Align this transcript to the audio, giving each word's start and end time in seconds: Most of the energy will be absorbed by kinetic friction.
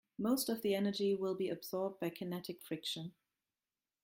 Most 0.17 0.49
of 0.49 0.63
the 0.63 0.73
energy 0.73 1.13
will 1.13 1.35
be 1.35 1.47
absorbed 1.47 1.99
by 1.99 2.09
kinetic 2.09 2.63
friction. 2.63 3.13